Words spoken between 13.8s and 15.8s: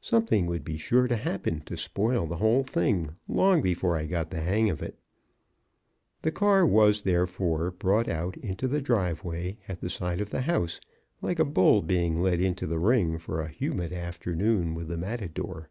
afternoon with the matador.